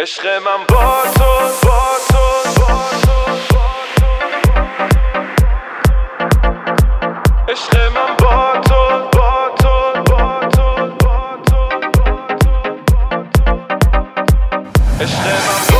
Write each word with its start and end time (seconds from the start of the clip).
عشق 0.00 0.26
من 0.26 0.64
با 0.68 1.02
تو 1.14 1.30
با 1.62 1.82
تو 2.08 2.24
با 2.60 2.72
تو 3.02 3.16
عشق 7.48 7.74
من 7.94 8.16
با 8.18 8.60
تو 8.60 8.82
با 9.12 9.32
تو 9.58 9.74
با 10.10 10.48
تو 10.48 10.68
با 11.00 11.20
تو 11.46 11.60
عشق 15.00 15.26
من 15.26 15.60
با 15.70 15.76
تو 15.76 15.79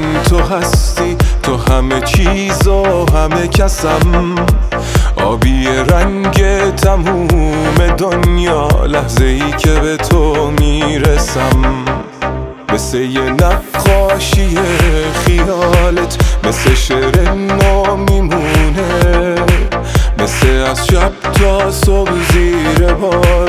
من 0.00 0.22
تو 0.22 0.38
هستی 0.38 1.16
تو 1.42 1.56
همه 1.56 2.00
چیز 2.00 2.66
و 2.66 3.06
همه 3.14 3.48
کسم. 3.48 4.34
آبی 5.16 5.66
رنگ 5.66 6.70
تموم 6.74 7.86
دنیا 7.98 8.68
لحظه 8.86 9.24
ای 9.24 9.52
که 9.58 9.70
به 9.70 9.96
تو 9.96 10.50
می‌رسم. 10.50 11.84
مثل 12.72 12.98
یه 12.98 13.20
نقاشی 13.20 14.58
خیالت 15.26 16.18
مثل 16.44 16.74
شعر 16.74 17.32
نو 17.32 17.96
میمونه 17.96 19.34
مثل 20.18 20.48
از 20.70 20.86
شب 20.86 21.12
تا 21.32 21.70
صبح 21.70 22.10
زیر 22.32 22.92
بارون 22.92 23.39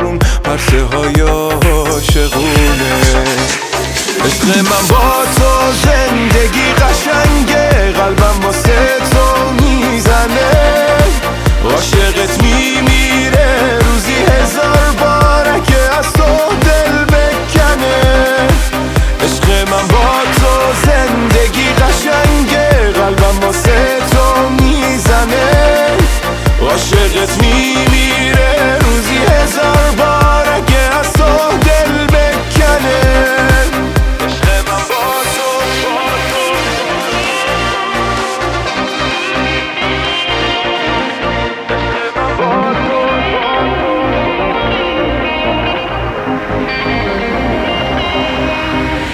عاشقت 27.21 27.41
میمیره 27.41 27.90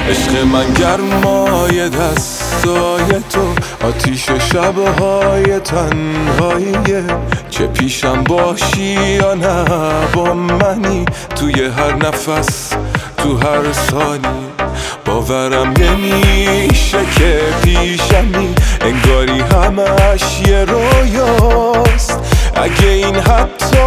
عشق 0.10 0.38
من 0.38 0.74
گرمای 0.74 1.90
دستای 1.90 3.22
تو 3.30 3.54
آتیش 3.88 4.30
شبهای 4.30 5.60
تنهاییه 5.60 7.04
چه 7.50 7.68
پیشم 7.68 8.24
باشی 8.24 8.94
یا 9.22 9.34
نه 9.34 9.66
با 10.14 10.34
منی؟ 10.34 11.06
توی 11.36 11.54
هر 11.66 11.96
نفس 11.96 12.74
تو 13.18 13.38
هر 13.38 13.72
ثانی. 13.72 14.48
باورم 15.06 15.74
نمیشه 15.80 17.00
که 17.16 17.40
پیشمی 17.64 18.56
انگاری 18.82 19.40
همش 19.40 20.42
یه 20.48 20.66
رویاست. 20.66 22.20
اگه 22.56 22.88
این 22.88 23.16
حتی 23.16 23.78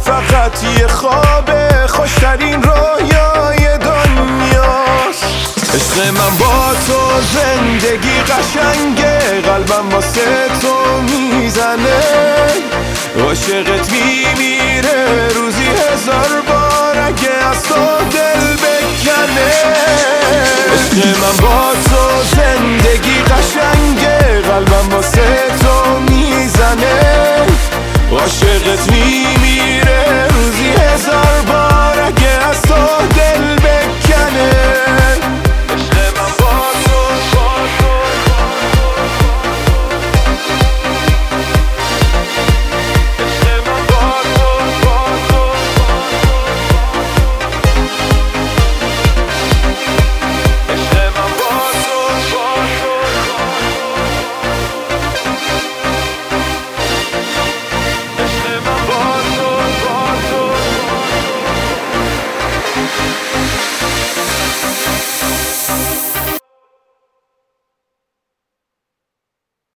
فقط 0.00 0.64
یه 0.78 0.86
خواب 0.86 1.50
خوشترین 1.86 2.60
دنیاست 2.60 3.09
من 6.04 6.38
با 6.38 6.74
تو 6.86 7.20
زندگی 7.20 8.20
قشنگه. 8.20 9.40
قلبم 9.40 9.88
واسه 9.88 10.48
تو 10.62 11.02
می‌زنه. 11.02 12.00
عاشقت 13.24 13.92
میمیره 13.92 14.29